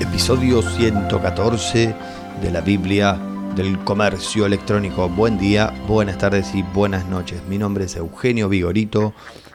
[0.00, 1.94] episodio 114
[2.40, 3.18] de la Biblia
[3.56, 5.08] del Comercio Electrónico.
[5.08, 7.42] Buen día, buenas tardes y buenas noches.
[7.48, 9.12] Mi nombre es Eugenio Vigorito.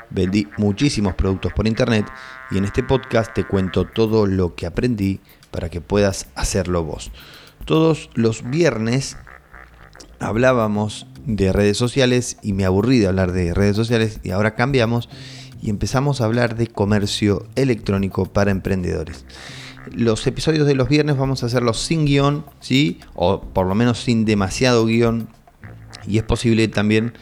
[0.09, 2.05] Vendí muchísimos productos por internet
[2.51, 7.12] y en este podcast te cuento todo lo que aprendí para que puedas hacerlo vos.
[7.65, 9.15] Todos los viernes
[10.19, 15.10] hablábamos de redes sociales y me aburrí de hablar de redes sociales y ahora cambiamos
[15.62, 19.25] y empezamos a hablar de comercio electrónico para emprendedores.
[19.91, 23.00] Los episodios de los viernes vamos a hacerlos sin guion, ¿sí?
[23.16, 25.28] O por lo menos sin demasiado guion.
[26.08, 27.14] Y es posible también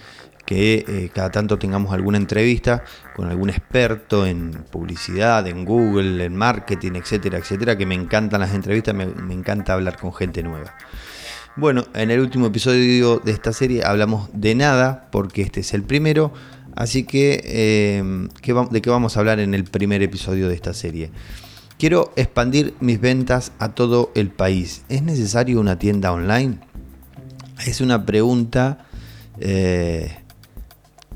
[0.51, 2.83] que eh, cada tanto tengamos alguna entrevista
[3.15, 8.53] con algún experto en publicidad, en Google, en marketing, etcétera, etcétera, que me encantan las
[8.53, 10.75] entrevistas, me, encanta hablar con gente nueva.
[11.55, 15.83] Bueno, en el último episodio de esta serie hablamos de nada, porque este es el
[15.83, 16.33] primero,
[16.75, 18.03] así que, eh,
[18.71, 21.11] ¿de qué vamos a hablar en el primer episodio de esta serie?
[21.81, 24.83] Quiero expandir mis ventas a todo el país.
[24.87, 26.59] ¿Es necesario una tienda online?
[27.65, 28.85] Es una pregunta
[29.39, 30.15] eh,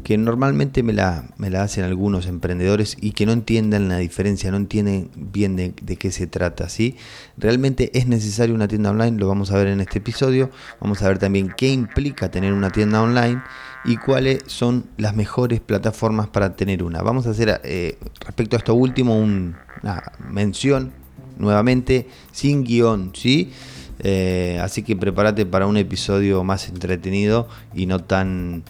[0.05, 4.51] que normalmente me la, me la, hacen algunos emprendedores y que no entienden la diferencia,
[4.51, 6.69] no entienden bien de, qué se trata.
[6.69, 6.95] ¿sí?
[7.37, 9.17] ¿Realmente es necesario una tienda online?
[9.17, 10.51] Lo vamos a ver en este episodio.
[10.79, 13.41] Vamos a ver también qué implica tener una tienda online
[13.83, 17.01] y cuáles son las mejores plataformas para tener una.
[17.01, 20.93] Vamos a hacer eh, respecto a esto último una mención
[21.39, 23.51] nuevamente sin guion, ¿sí?
[23.99, 28.63] Eh, así que prepárate para un episodio más entretenido y no tan,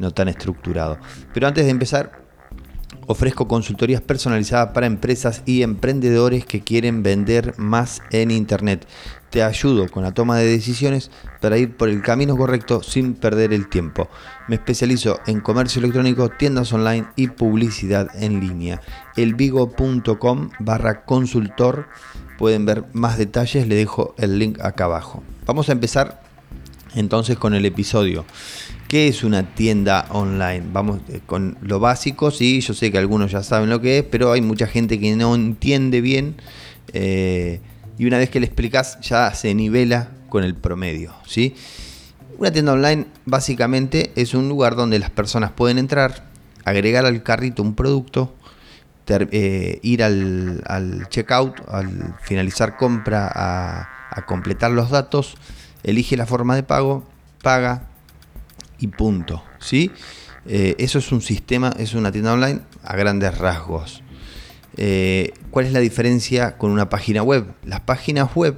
[0.00, 0.98] no tan estructurado.
[1.32, 2.24] Pero antes de empezar,
[3.06, 8.86] ofrezco consultorías personalizadas para empresas y emprendedores que quieren vender más en Internet
[9.30, 13.52] te ayudo con la toma de decisiones para ir por el camino correcto sin perder
[13.52, 14.08] el tiempo.
[14.48, 18.82] Me especializo en comercio electrónico, tiendas online y publicidad en línea.
[19.16, 21.88] Elvigo.com barra consultor.
[22.38, 25.22] Pueden ver más detalles, le dejo el link acá abajo.
[25.46, 26.22] Vamos a empezar
[26.94, 28.24] entonces con el episodio.
[28.90, 30.64] ¿Qué es una tienda online?
[30.72, 34.04] Vamos eh, con lo básico, sí, yo sé que algunos ya saben lo que es,
[34.04, 36.34] pero hay mucha gente que no entiende bien.
[36.92, 37.60] Eh,
[37.98, 41.14] y una vez que le explicas ya se nivela con el promedio.
[41.24, 41.54] ¿sí?
[42.36, 46.28] Una tienda online básicamente es un lugar donde las personas pueden entrar,
[46.64, 48.34] agregar al carrito un producto,
[49.06, 55.36] eh, ir al, checkout, al finalizar compra a, completar los datos,
[55.84, 57.04] elige la forma de pago,
[57.40, 57.89] paga
[58.80, 59.44] y punto.
[59.58, 59.90] ¿sí?
[60.46, 64.02] Eh, eso es un sistema, es una tienda online a grandes rasgos.
[64.76, 67.54] Eh, ¿Cuál es la diferencia con una página web?
[67.64, 68.56] Las páginas web,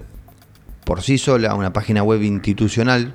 [0.85, 3.15] por sí sola, una página web institucional,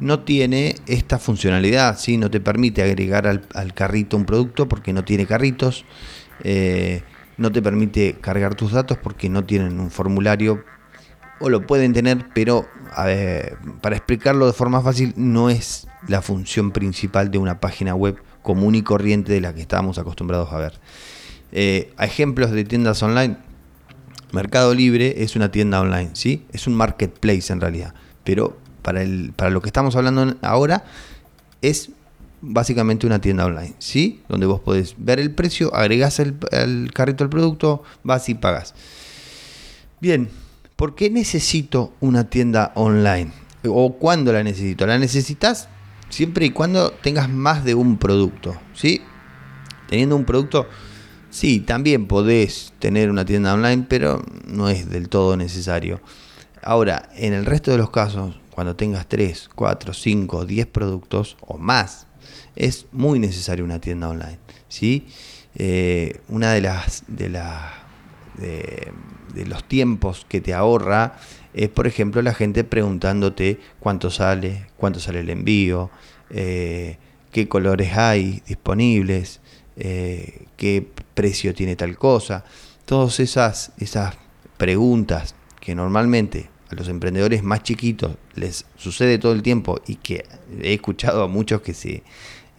[0.00, 2.18] no tiene esta funcionalidad, ¿sí?
[2.18, 5.84] no te permite agregar al, carrito un producto porque no tiene carritos,
[6.44, 7.02] eh,
[7.36, 10.64] no te permite cargar tus datos porque no tienen un formulario,
[11.40, 12.66] o lo pueden tener, pero
[13.80, 18.74] para explicarlo de forma fácil, no es la función principal de una página web común
[18.74, 20.80] y corriente de la que estábamos acostumbrados a ver.
[21.52, 23.36] Eh, ejemplos de tiendas online.
[24.32, 26.46] Mercado Libre es una tienda online, ¿sí?
[26.52, 27.94] Es un marketplace en realidad.
[28.24, 30.84] Pero para, el, para lo que estamos hablando ahora
[31.62, 31.90] es
[32.40, 34.22] básicamente una tienda online, ¿sí?
[34.28, 38.74] Donde vos podés ver el precio, agregás el, el carrito del producto, vas y pagas.
[40.00, 40.28] Bien,
[40.78, 43.32] ¿por qué necesito una tienda online?
[43.66, 44.86] ¿O cuándo la necesito?
[44.86, 45.68] La necesitas
[46.08, 49.02] siempre y cuando tengas más de un producto, ¿sí?
[49.88, 50.66] Teniendo un producto
[51.30, 56.00] Sí, también podés tener una tienda online, pero no es del todo necesario.
[56.62, 61.58] Ahora, en el resto de los casos, cuando tengas 3, 4, 5, 10 productos o
[61.58, 62.06] más,
[62.56, 64.38] es muy necesario una tienda online.
[64.68, 65.06] ¿sí?
[65.54, 67.28] Eh, una de las de,
[68.38, 68.92] de,
[69.46, 71.18] los tiempos que te ahorra
[71.54, 75.90] es, por ejemplo, la gente preguntándote cuánto sale, cuánto sale el envío,
[76.30, 76.98] eh,
[77.30, 79.40] qué colores hay disponibles,
[79.76, 82.44] eh, qué precio tiene tal cosa.
[82.84, 84.16] Todas esas, esas
[84.56, 90.24] preguntas que normalmente a los emprendedores más chiquitos les sucede todo el tiempo y que
[90.60, 92.02] he escuchado a muchos que se,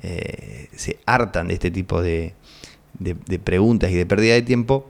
[0.02, 2.34] eh, se hartan de este tipo de,
[3.00, 4.90] de, preguntas y de pérdida de tiempo,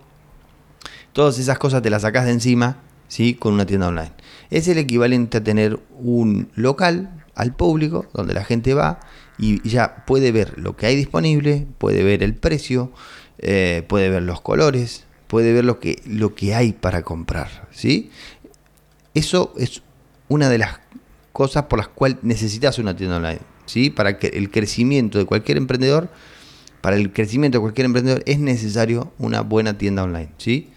[1.19, 2.77] todas esas cosas te las sacas de encima
[3.10, 3.33] ¿sí?
[3.33, 4.13] con una tienda online.
[4.51, 9.01] Es el equivalente a tener un local al público donde la gente va
[9.38, 12.94] y ya puede ver lo que hay disponible, puede ver el precio,
[13.39, 17.68] eh, puede ver los colores, puede ver lo que, lo que hay para comprar.
[17.69, 18.12] ¿sí?
[19.13, 19.81] Eso es
[20.30, 20.80] una de las
[21.33, 23.42] cosas por las cuales necesitas una tienda online.
[23.66, 23.89] ¿sí?
[23.89, 26.07] Para que el crecimiento de cualquier emprendedor,
[26.80, 30.30] para el crecimiento de cualquier emprendedor es necesario una buena tienda online.
[30.38, 30.69] ¿sí?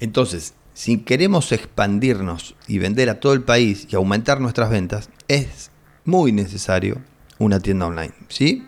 [0.00, 5.70] Entonces, si queremos expandirnos y vender a todo el país y aumentar nuestras ventas, es
[6.04, 7.00] muy necesario
[7.38, 8.66] una tienda online, ¿sí?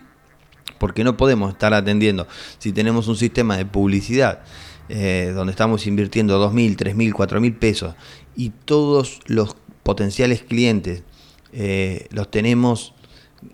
[0.79, 2.27] Porque no podemos estar atendiendo
[2.59, 4.43] si tenemos un sistema de publicidad
[4.89, 7.95] eh, donde estamos invirtiendo 2.000, 3.000, 4.000 pesos
[8.37, 11.03] y todos los potenciales clientes
[11.53, 12.95] eh, los tenemos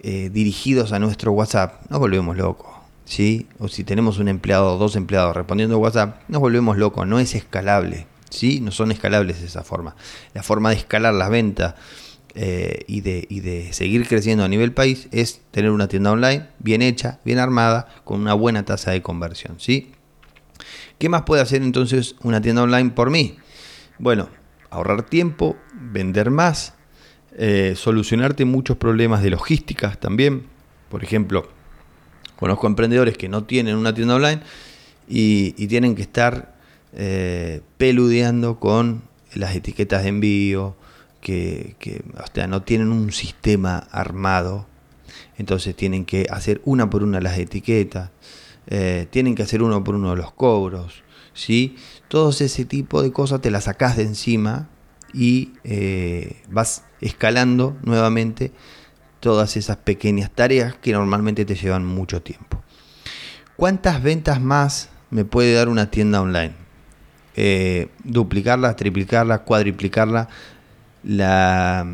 [0.03, 2.72] eh, dirigidos a nuestro WhatsApp, nos volvemos locos.
[3.05, 3.47] ¿Sí?
[3.59, 7.35] O si tenemos un empleado o dos empleados respondiendo WhatsApp, nos volvemos locos, no es
[7.35, 8.07] escalable.
[8.33, 8.61] ¿sí?
[8.61, 9.95] No son escalables de esa forma.
[10.35, 11.75] La forma de escalar las ventas
[12.35, 17.21] eh, y, de, seguir creciendo a nivel país es tener una tienda online bien hecha,
[17.25, 19.57] bien armada, con una buena tasa de conversión.
[19.59, 19.93] ¿sí?
[20.99, 23.37] ¿Qué más puede hacer entonces una tienda online por mí?
[23.99, 24.29] Bueno,
[24.71, 26.75] ahorrar tiempo, vender más,
[27.37, 30.47] eh, solucionarte muchos problemas de logística también.
[30.89, 31.49] Por ejemplo,
[32.43, 34.43] conozco emprendedores que no tienen una tienda online
[35.07, 36.57] y, tienen que estar
[36.93, 39.03] eh, peludeando con
[39.33, 40.75] las etiquetas de envío,
[41.21, 41.77] que,
[42.49, 44.67] no tienen un sistema armado,
[45.39, 48.11] entonces tienen que hacer una por una las etiquetas,
[48.67, 51.05] eh, tienen que hacer uno por uno los cobros,
[51.35, 51.77] ¿sí?
[52.09, 54.69] Todo ese tipo de cosas te las sacás de encima
[55.15, 58.51] y eh, vas escalando nuevamente
[59.23, 62.61] todas esas pequeñas tareas que normalmente te llevan mucho tiempo.
[63.55, 66.55] ¿Cuántas ventas más me puede dar una tienda online?
[67.37, 70.29] Eh, duplicarla, triplicarla, cuadriplicarla.
[71.05, 71.87] La,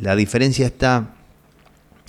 [0.00, 1.10] la diferencia está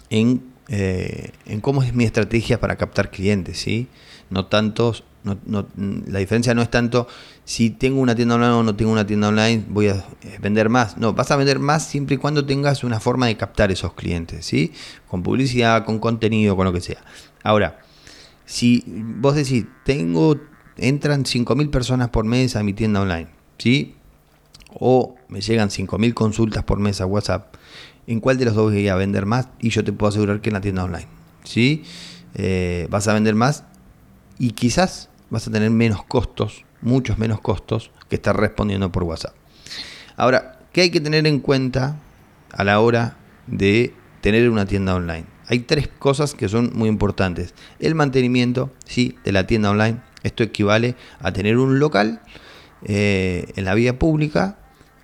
[0.09, 3.89] en, eh, en, cómo es mi estrategia para captar clientes, ¿sí?
[4.29, 5.67] No tantos, no,
[6.07, 7.07] la diferencia no es tanto
[7.45, 10.69] si tengo una tienda online o no tengo una tienda online, voy a eh, vender
[10.69, 10.97] más.
[10.97, 14.45] No, vas a vender más siempre y cuando tengas una forma de captar esos clientes,
[14.45, 14.71] ¿sí?
[15.07, 17.03] Con publicidad, con contenido, con lo que sea.
[17.43, 17.79] Ahora,
[18.45, 20.37] si vos decís, tengo,
[20.77, 23.95] entran 5.000 personas por mes a mi tienda online, ¿sí?
[24.73, 27.55] O me llegan 5.000 consultas por mes a WhatsApp,
[28.07, 29.49] ¿en cuál de los dos voy a vender más?
[29.59, 31.07] Y yo te puedo asegurar que en la tienda online,
[31.43, 31.83] ¿sí?
[32.35, 33.63] Eh, vas a vender más
[34.37, 39.35] y quizás vas a tener menos costos muchos menos costos que estar respondiendo por WhatsApp.
[40.15, 41.99] Ahora, ¿qué hay que tener en cuenta
[42.51, 43.17] a la hora
[43.47, 45.25] de tener una tienda online?
[45.47, 47.53] Hay tres cosas que son muy importantes.
[47.79, 49.17] El mantenimiento ¿sí?
[49.23, 49.99] de la tienda online.
[50.23, 52.21] Esto equivale a tener un local
[52.83, 54.59] eh, en la vía pública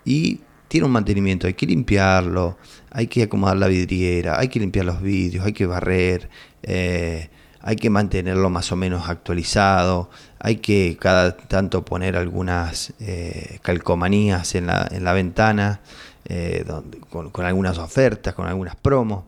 [0.05, 1.47] y tiene un mantenimiento.
[1.47, 2.57] Hay que limpiarlo,
[2.91, 6.29] hay que acomodar la vidriera, hay que limpiar los vidrios, hay que barrer.
[6.63, 7.29] Eh,
[7.63, 10.09] hay que mantenerlo más o menos actualizado,
[10.39, 15.81] hay que cada tanto poner algunas eh, calcomanías en la, en la ventana,
[16.25, 16.65] eh,
[17.09, 19.25] con, algunas ofertas, con algunas promos.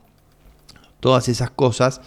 [1.00, 2.01] Todas esas cosas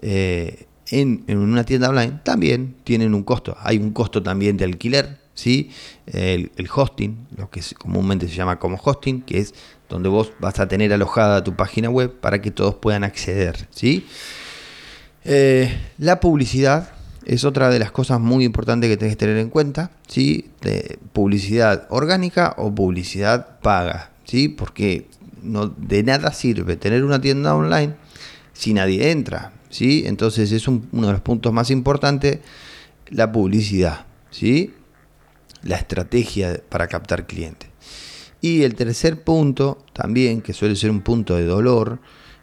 [0.00, 3.56] eh, en, una tienda online también tienen un costo.
[3.60, 5.70] Hay un costo también de alquiler, ¿sí?
[6.06, 9.54] el, el hosting, lo que comúnmente se llama como hosting, que es
[9.88, 13.68] donde vos vas a tener alojada tu página web para que todos puedan acceder.
[13.70, 14.06] ¿sí?
[15.30, 16.88] Eh, la publicidad
[17.26, 20.50] es otra de las cosas muy importantes que tenés que tener en cuenta, ¿sí?
[21.12, 24.48] Publicidad orgánica o publicidad paga, ¿sí?
[24.48, 25.06] Porque
[25.42, 27.94] no, de nada sirve tener una tienda online
[28.54, 30.04] si nadie entra, ¿sí?
[30.06, 32.38] Entonces es uno de los puntos más importantes,
[33.10, 34.72] la publicidad, ¿sí?
[35.62, 37.68] La estrategia para captar clientes.
[38.40, 41.98] Y el tercer punto, también, que suele ser un punto de dolor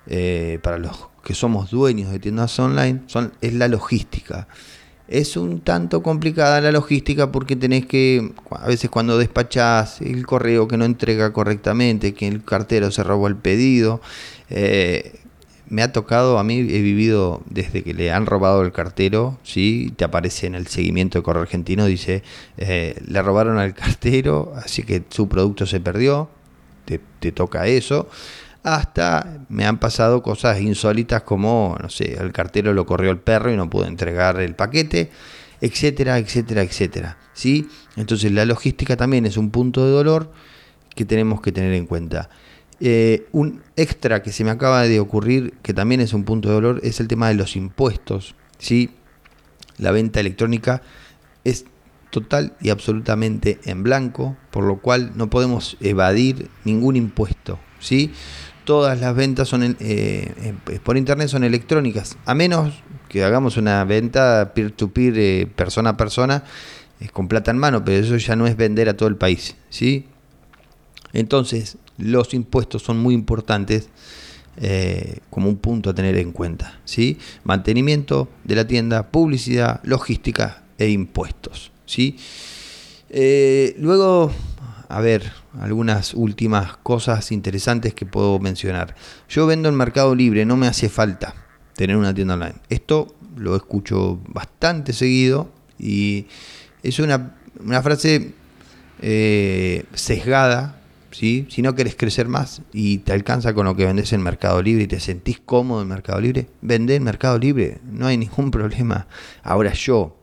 [0.06, 3.02] eh, para los que somos dueños de tiendas online
[3.42, 4.48] es la logística.
[5.08, 10.68] Es un tanto complicada la logística porque tenés que, a veces cuando despachás el correo
[10.68, 14.02] que no entrega correctamente, que el cartero se robó el pedido,
[14.52, 15.20] eh,
[15.68, 19.92] me ha tocado, a mí he vivido desde que le han robado el cartero, ¿sí?
[19.98, 22.22] te aparece en el seguimiento de Correo Argentino, dice,
[22.58, 26.30] eh, le robaron al cartero, así que su producto se perdió,
[26.86, 28.10] te, te toca eso
[28.66, 33.54] hasta me han pasado cosas insólitas como, no sé, el cartero lo corrió el perro
[33.54, 35.12] y no pudo entregar el paquete,
[35.62, 37.18] etcétera, etcétera, etcétera.
[37.34, 37.70] ¿sí?
[37.96, 40.32] Entonces la logística también es un punto de dolor
[40.96, 42.32] que tenemos que tener en cuenta.
[42.80, 46.56] Eh, un extra que se me acaba de ocurrir, que también es un punto de
[46.56, 48.34] dolor, es el tema de los impuestos.
[48.58, 48.90] ¿sí?
[49.78, 50.82] La venta electrónica
[51.44, 51.66] es
[52.10, 57.60] total y absolutamente en blanco, por lo cual no podemos evadir ningún impuesto.
[57.80, 58.12] ¿sí?
[58.66, 60.54] Todas las ventas son eh,
[60.84, 62.74] por internet son electrónicas, a menos
[63.08, 66.44] que hagamos una venta peer-to-peer, eh, persona a persona,
[67.14, 70.06] con plata en mano, pero eso ya no es vender a todo el país, ¿sí?
[71.14, 73.90] Entonces, los impuestos son muy importantes
[74.58, 77.18] eh, como un punto a tener en cuenta, ¿sí?
[77.44, 82.18] Mantenimiento de la tienda, publicidad, logística e impuestos, ¿sí?
[83.10, 84.32] Eh, luego,
[84.96, 88.96] a ver, algunas últimas cosas interesantes que puedo mencionar.
[89.28, 91.36] Yo vendo en Mercado Libre, no me hace falta
[91.76, 92.56] tener una tienda online.
[92.70, 96.28] Esto lo escucho bastante seguido y
[96.82, 97.36] es una,
[97.84, 98.36] frase
[99.02, 100.80] eh, sesgada.
[101.12, 101.46] ¿sí?
[101.50, 104.86] Si no querés crecer más y te alcanza con lo que vendes en Mercado Libre
[104.86, 109.08] y te sentís cómodo en Mercado Libre, vende en Mercado Libre, no hay ningún problema.
[109.44, 110.16] Ahora yo,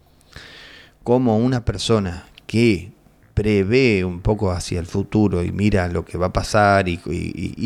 [1.04, 2.92] como una persona que
[3.34, 6.98] prevé un poco hacia el futuro y mira lo que va a pasar y,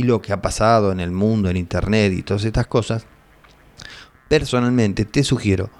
[0.02, 3.06] lo que ha pasado en el mundo, en Internet y todas estas cosas,
[4.28, 5.70] personalmente te sugiero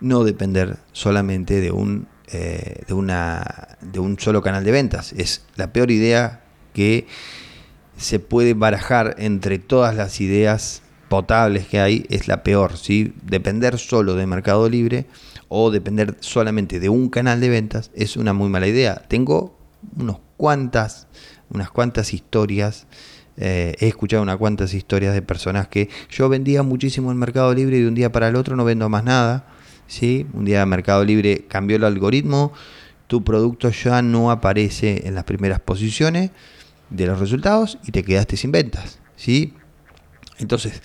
[0.00, 5.12] no depender solamente de un, eh, de, una, de un solo canal de ventas.
[5.12, 6.42] Es la peor idea
[6.72, 7.06] que
[7.96, 12.76] se puede barajar entre todas las ideas potables que hay, es la peor.
[12.76, 13.12] ¿sí?
[13.22, 15.06] Depender solo de Mercado Libre
[15.48, 19.02] o depender solamente de un canal de ventas es una muy mala idea.
[19.08, 19.58] Tengo
[19.96, 21.08] unos cuantas,
[21.50, 22.86] unas cuantas historias.
[23.36, 27.78] Eh, he escuchado unas cuantas historias de personas que yo vendía muchísimo en Mercado Libre
[27.78, 29.46] y de un día para el otro no vendo más nada.
[29.86, 30.26] ¿sí?
[30.32, 32.52] Un día Mercado Libre cambió el algoritmo,
[33.06, 36.30] tu producto ya no aparece en las primeras posiciones
[36.90, 38.98] de los resultados y te quedaste sin ventas.
[39.16, 39.54] ¿sí?
[40.38, 40.82] Entonces,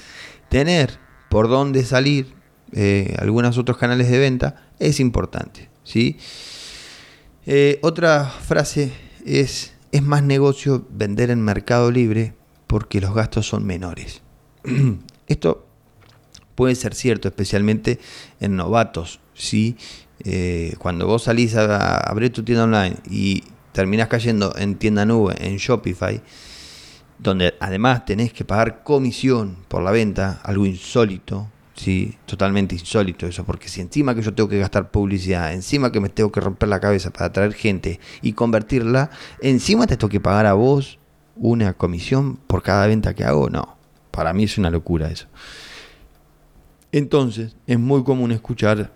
[0.49, 2.33] tener por dónde salir
[2.73, 5.69] eh, algunos otros canales de venta es importante.
[5.83, 6.17] ¿sí?
[7.45, 8.91] Eh, otra frase
[9.25, 12.33] es, es más negocio vender en Mercado Libre
[12.67, 14.21] porque los gastos son menores.
[15.27, 15.67] Esto
[16.55, 17.99] puede ser cierto, especialmente
[18.39, 19.19] en novatos.
[19.33, 19.77] ¿sí?
[20.23, 25.35] Eh, cuando vos salís a, abrir tu tienda online y terminás cayendo en tienda nube,
[25.39, 26.21] en Shopify,
[27.19, 32.17] donde además tenés que pagar comisión por la venta, algo insólito, ¿sí?
[32.25, 36.09] totalmente insólito eso, porque si encima que yo tengo que gastar publicidad, encima que me
[36.09, 39.09] tengo que romper la cabeza para atraer gente y convertirla,
[39.41, 40.99] encima te tengo que pagar a vos
[41.35, 43.77] una comisión por cada venta que hago, no,
[44.11, 45.27] para mí es una locura eso.
[46.91, 48.91] Entonces, es muy común escuchar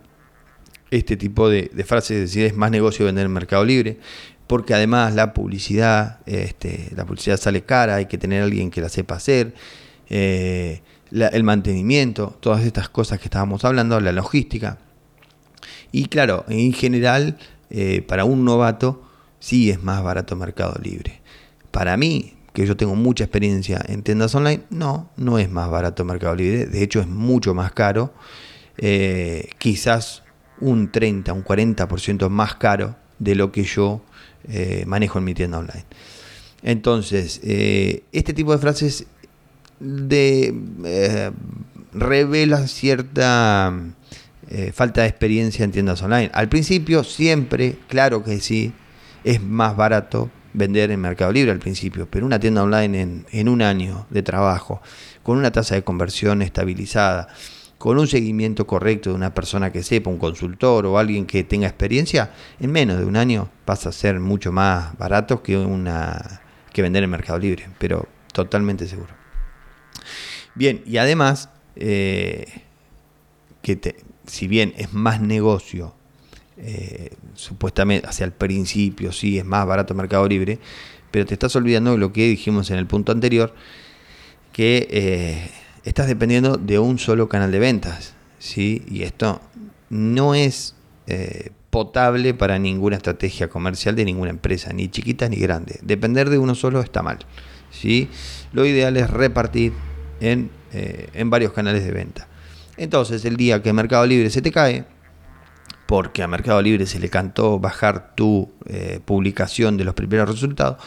[0.90, 3.98] este tipo de, frases, es decir, es más negocio vender en Mercado Libre,
[4.46, 8.80] porque además la publicidad, este, la publicidad sale cara, hay que tener a alguien que
[8.80, 9.52] la sepa hacer.
[10.08, 10.80] Eh,
[11.10, 14.78] el mantenimiento, todas estas cosas que estábamos hablando, la logística.
[15.92, 17.38] Y claro, en general,
[17.70, 19.02] eh, para un novato,
[19.38, 21.20] sí es más barato Mercado Libre.
[21.70, 26.04] Para mí, que yo tengo mucha experiencia en tiendas online, no, no es más barato
[26.04, 26.66] Mercado Libre.
[26.66, 28.12] De hecho, es mucho más caro.
[28.76, 30.22] Eh, quizás
[30.60, 34.02] un 30, un 40% más caro de lo que yo
[34.48, 35.84] eh, manejo en mi tienda online.
[36.62, 39.06] Entonces, este tipo de frases
[39.80, 40.54] de,
[40.84, 41.30] eh,
[41.92, 43.72] revela cierta
[44.48, 46.30] eh, falta de experiencia en tiendas online.
[46.32, 48.72] Al principio siempre, claro que sí,
[49.24, 53.48] es más barato vender en Mercado Libre al principio, pero una tienda online en, en
[53.48, 54.80] un año de trabajo,
[55.22, 57.28] con una tasa de conversión estabilizada,
[57.76, 61.68] con un seguimiento correcto de una persona que sepa, un consultor o alguien que tenga
[61.68, 66.40] experiencia, en menos de un año pasa a ser mucho más barato que una
[66.72, 69.18] que vender en Mercado Libre, pero totalmente seguro.
[70.58, 72.46] Bien, y además, eh,
[73.62, 73.94] que
[74.26, 75.94] si bien es más negocio,
[76.56, 80.58] eh, supuestamente hacia el principio, sí, es más barato Mercado Libre,
[81.12, 83.54] pero te estás olvidando de lo que dijimos en el punto anterior,
[84.52, 85.48] que eh,
[85.84, 88.82] estás dependiendo de un solo canal de ventas, ¿sí?
[88.90, 89.40] Y esto
[89.90, 90.74] no es
[91.70, 95.78] potable para ninguna estrategia comercial de ninguna empresa, ni chiquita ni grande.
[95.82, 97.18] Depender de uno solo está mal,
[97.70, 98.08] ¿sí?
[98.52, 99.72] Lo ideal es repartir
[100.20, 102.28] eh, en, varios canales de venta.
[102.76, 104.84] Entonces, el día que Mercado Libre se te cae,
[105.86, 110.78] porque a Mercado Libre se le cantó bajar tu eh, publicación de los primeros resultados,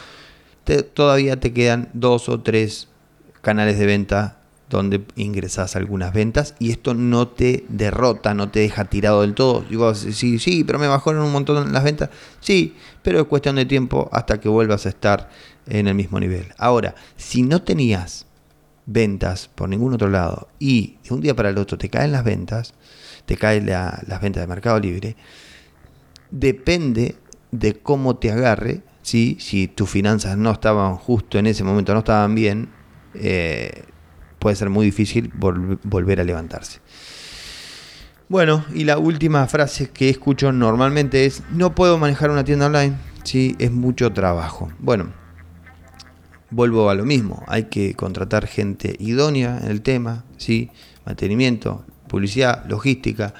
[0.93, 2.87] todavía te quedan dos o tres
[3.41, 4.37] canales de venta
[4.69, 9.65] donde ingresas algunas ventas y esto no te derrota, no te deja tirado del todo.
[9.69, 12.09] Digo, sí, sí, pero me bajaron un montón las ventas.
[12.39, 15.29] Sí, pero es cuestión de tiempo hasta que vuelvas a estar
[15.67, 16.47] en el mismo nivel.
[16.57, 18.25] Ahora, si no tenías
[18.85, 22.23] ventas por ningún otro lado y de un día para el otro te caen las
[22.23, 22.73] ventas,
[23.25, 25.15] te caen las ventas de Mercado Libre,
[26.31, 27.15] depende
[27.51, 32.35] de cómo te agarre, si tus finanzas no estaban justo en ese momento, no estaban
[32.35, 32.69] bien,
[33.13, 33.83] eh,
[34.39, 36.79] puede ser muy difícil volver a levantarse.
[38.29, 42.95] Bueno, y la última frase que escucho normalmente es, no puedo manejar una tienda online,
[43.23, 43.57] ¿sí?
[43.59, 44.71] es mucho trabajo.
[44.79, 45.11] Bueno,
[46.51, 50.69] vuelvo a lo mismo, hay que contratar gente idónea en el tema, ¿sí?
[51.05, 53.33] mantenimiento, publicidad, logística,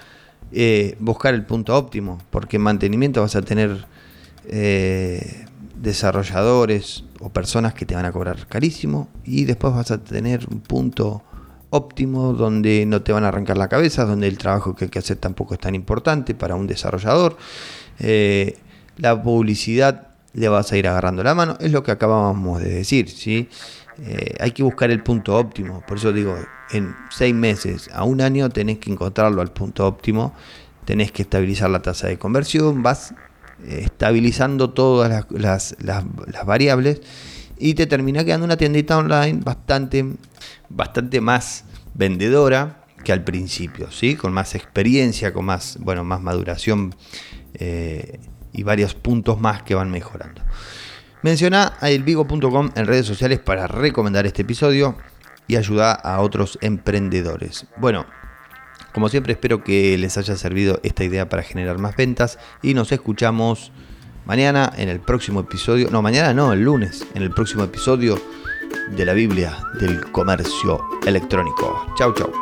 [0.51, 3.85] eh, buscar el punto óptimo, porque en mantenimiento vas a tener
[4.47, 10.47] eh, desarrolladores o personas que te van a cobrar carísimo y después vas a tener
[10.49, 11.23] un punto
[11.69, 14.99] óptimo donde no te van a arrancar la cabeza, donde el trabajo que hay que
[14.99, 17.37] hacer tampoco es tan importante para un desarrollador.
[17.99, 18.57] Eh,
[18.97, 23.09] la publicidad le vas a ir agarrando la mano, es lo que acabábamos de decir,
[23.09, 23.49] ¿sí?
[24.03, 26.35] Eh, hay que buscar el punto óptimo, por eso digo,
[26.71, 30.33] en seis meses a un año tenés que encontrarlo al punto óptimo,
[30.85, 33.13] tenés que estabilizar la tasa de conversión, vas
[33.63, 35.75] eh, estabilizando todas las,
[36.45, 37.01] variables
[37.59, 40.05] y te termina quedando una tiendita online bastante,
[40.69, 44.15] bastante más vendedora que al principio, ¿sí?
[44.15, 46.95] con más experiencia, con más, bueno, más maduración
[47.53, 48.19] eh,
[48.53, 50.41] y varios puntos más que van mejorando.
[51.21, 54.97] Menciona a elvigo.com en redes sociales para recomendar este episodio
[55.47, 57.67] y ayudar a otros emprendedores.
[57.77, 58.05] Bueno,
[58.93, 62.91] como siempre espero que les haya servido esta idea para generar más ventas y nos
[62.91, 63.71] escuchamos
[64.25, 68.19] mañana en el próximo episodio, no, mañana no, el lunes, en el próximo episodio
[68.95, 71.93] de la Biblia del comercio electrónico.
[71.97, 72.40] Chau, chau.